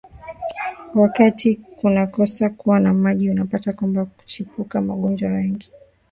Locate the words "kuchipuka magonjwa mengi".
4.05-5.71